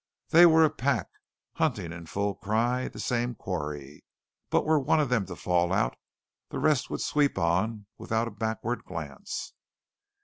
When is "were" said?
0.47-0.65, 4.65-4.79